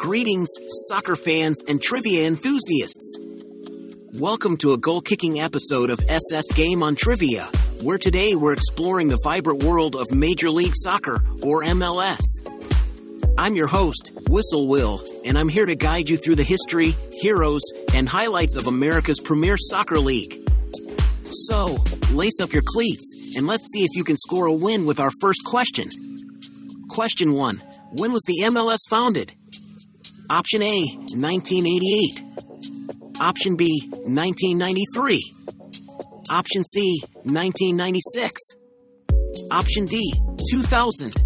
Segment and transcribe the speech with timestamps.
[0.00, 0.48] Greetings,
[0.88, 3.18] soccer fans and trivia enthusiasts.
[4.14, 7.42] Welcome to a goal kicking episode of SS Game on Trivia,
[7.82, 12.22] where today we're exploring the vibrant world of Major League Soccer, or MLS.
[13.36, 17.62] I'm your host, Whistle Will, and I'm here to guide you through the history, heroes,
[17.92, 20.40] and highlights of America's premier soccer league.
[21.30, 21.76] So,
[22.10, 25.10] lace up your cleats, and let's see if you can score a win with our
[25.20, 25.90] first question.
[26.88, 27.62] Question 1
[27.98, 29.34] When was the MLS founded?
[30.30, 30.84] Option A,
[31.16, 32.22] 1988.
[33.20, 35.34] Option B, 1993.
[36.30, 38.40] Option C, 1996.
[39.50, 40.00] Option D,
[40.52, 41.16] 2000.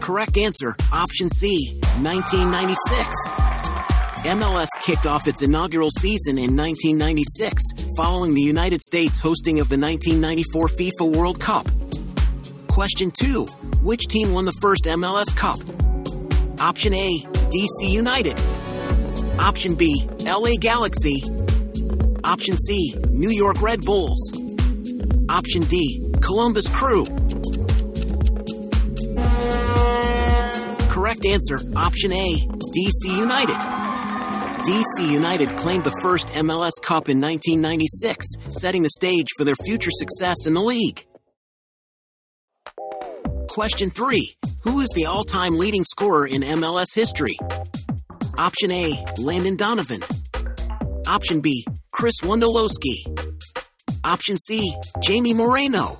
[0.00, 3.28] Correct answer, option C, 1996.
[4.24, 7.62] MLS kicked off its inaugural season in 1996,
[7.98, 11.68] following the United States hosting of the 1994 FIFA World Cup.
[12.78, 13.44] Question 2.
[13.82, 15.58] Which team won the first MLS Cup?
[16.60, 17.18] Option A,
[17.50, 18.38] DC United.
[19.36, 21.20] Option B, LA Galaxy.
[22.22, 24.30] Option C, New York Red Bulls.
[25.28, 27.04] Option D, Columbus Crew.
[30.88, 33.56] Correct answer, option A, DC United.
[34.62, 39.90] DC United claimed the first MLS Cup in 1996, setting the stage for their future
[39.90, 41.07] success in the league.
[43.48, 44.36] Question 3.
[44.62, 47.36] Who is the all time leading scorer in MLS history?
[48.36, 50.02] Option A, Landon Donovan.
[51.06, 52.96] Option B, Chris Wondolowski.
[54.04, 55.98] Option C, Jamie Moreno.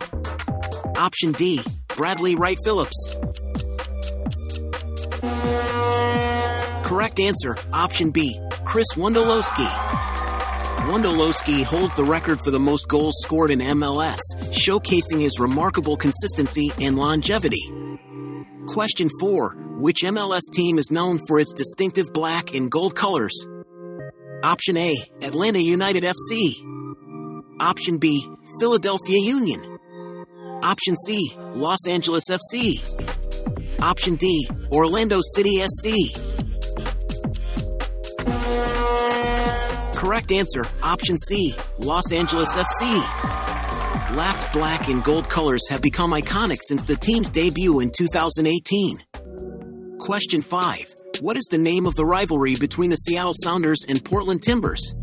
[0.97, 1.61] Option D,
[1.97, 3.17] Bradley Wright Phillips.
[6.85, 10.18] Correct answer, option B, Chris Wondolowski.
[10.89, 14.21] Wondolowski holds the record for the most goals scored in MLS,
[14.53, 17.61] showcasing his remarkable consistency and longevity.
[18.69, 19.51] Question 4.
[19.81, 23.47] Which MLS team is known for its distinctive black and gold colors?
[24.43, 26.55] Option A, Atlanta United FC.
[27.61, 28.27] Option B,
[28.59, 29.79] Philadelphia Union.
[30.63, 32.81] Option C, Los Angeles FC.
[33.83, 36.28] Option D, Orlando City SC.
[39.99, 43.01] Correct answer, option C, Los Angeles FC.
[44.15, 49.03] LAFC's black and gold colors have become iconic since the team's debut in 2018.
[49.99, 50.95] Question 5.
[51.21, 54.95] What is the name of the rivalry between the Seattle Sounders and Portland Timbers?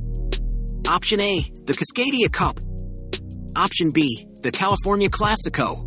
[0.87, 2.57] Option A, the Cascadia Cup.
[3.57, 5.83] Option B, the California Classico.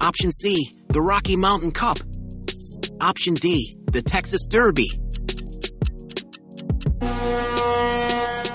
[0.00, 1.98] Option C, the Rocky Mountain Cup.
[2.98, 4.88] Option D, the Texas Derby.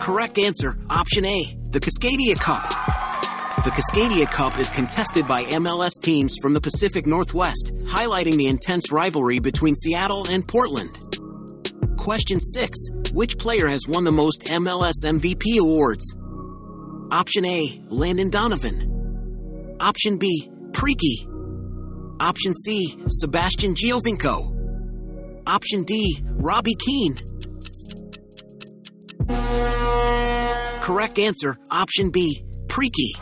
[0.02, 2.68] Correct answer, option A, the Cascadia Cup.
[3.64, 8.92] The Cascadia Cup is contested by MLS teams from the Pacific Northwest, highlighting the intense
[8.92, 10.90] rivalry between Seattle and Portland.
[11.98, 12.80] Question 6.
[13.14, 16.16] Which player has won the most MLS MVP awards?
[17.12, 19.78] Option A, Landon Donovan.
[19.80, 21.28] Option B, Preki.
[22.20, 25.44] Option C, Sebastian Giovinco.
[25.46, 27.18] Option D, Robbie Keane.
[30.82, 33.14] Correct answer, option B, Preki.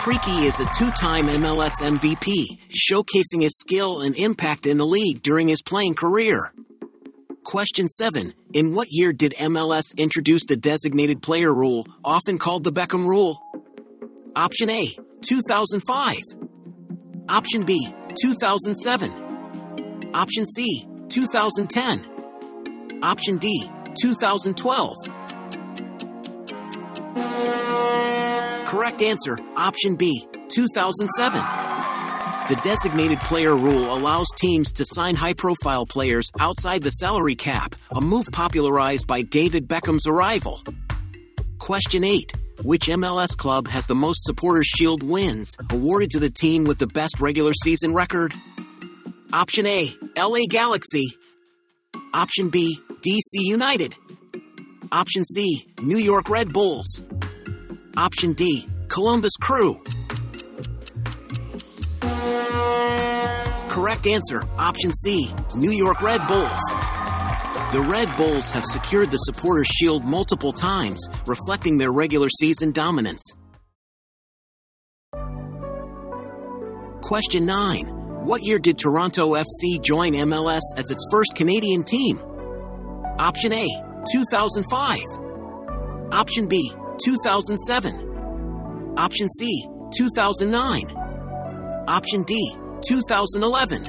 [0.00, 5.22] Preki is a two time MLS MVP, showcasing his skill and impact in the league
[5.22, 6.54] during his playing career.
[7.42, 8.32] Question 7.
[8.54, 13.38] In what year did MLS introduce the designated player rule, often called the Beckham Rule?
[14.34, 14.88] Option A,
[15.20, 16.16] 2005.
[17.28, 20.10] Option B, 2007.
[20.14, 22.06] Option C, 2010.
[23.02, 23.70] Option D,
[24.00, 24.96] 2012.
[28.84, 31.40] Correct answer, option B, 2007.
[32.50, 37.74] The designated player rule allows teams to sign high profile players outside the salary cap,
[37.90, 40.62] a move popularized by David Beckham's arrival.
[41.58, 42.34] Question 8.
[42.62, 46.86] Which MLS club has the most Supporters Shield wins, awarded to the team with the
[46.86, 48.34] best regular season record?
[49.32, 51.06] Option A, LA Galaxy.
[52.12, 53.94] Option B, DC United.
[54.92, 57.00] Option C, New York Red Bulls.
[57.96, 59.82] Option D, Columbus Crew.
[63.68, 66.60] Correct answer, option C, New York Red Bulls.
[67.72, 73.20] The Red Bulls have secured the Supporters Shield multiple times, reflecting their regular season dominance.
[77.00, 77.86] Question 9.
[78.26, 82.20] What year did Toronto FC join MLS as its first Canadian team?
[83.18, 83.66] Option A,
[84.12, 85.00] 2005.
[86.12, 86.72] Option B,
[87.04, 88.13] 2007.
[88.96, 90.96] Option C, 2009.
[91.88, 92.56] Option D,
[92.86, 93.82] 2011.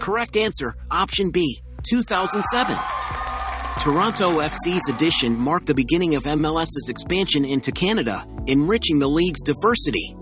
[0.00, 2.74] Correct answer, option B, 2007.
[3.80, 10.16] Toronto FC's addition marked the beginning of MLS's expansion into Canada, enriching the league's diversity.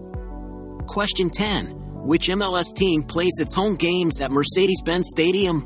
[0.89, 1.67] Question 10
[2.07, 5.65] Which MLS team plays its home games at Mercedes Benz Stadium?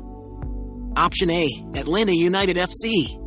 [0.95, 3.19] Option A Atlanta United FC.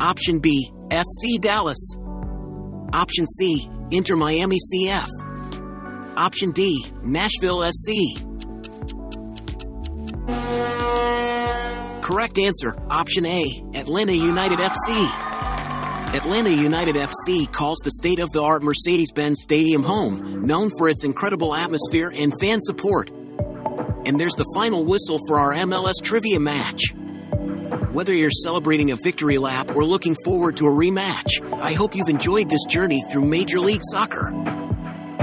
[0.00, 1.96] Option B FC Dallas.
[2.92, 5.08] Option C, Inter Miami CF.
[6.16, 8.20] Option D, Nashville SC.
[12.02, 13.44] Correct answer, option A,
[13.74, 15.08] Atlanta United FC.
[16.16, 20.88] Atlanta United FC calls the state of the art Mercedes Benz Stadium home, known for
[20.88, 23.10] its incredible atmosphere and fan support.
[24.06, 26.82] And there's the final whistle for our MLS trivia match.
[27.92, 32.08] Whether you're celebrating a victory lap or looking forward to a rematch, I hope you've
[32.08, 34.32] enjoyed this journey through Major League Soccer.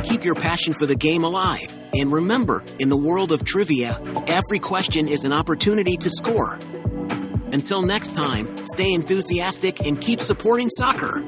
[0.03, 4.59] Keep your passion for the game alive, and remember, in the world of trivia, every
[4.59, 6.59] question is an opportunity to score.
[7.53, 11.23] Until next time, stay enthusiastic and keep supporting soccer.